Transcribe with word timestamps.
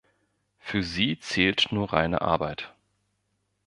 Für 0.57 0.81
sie 0.81 1.19
zählt 1.19 1.67
nur 1.69 1.93
reine 1.93 2.21
Arbeit. 2.21 2.73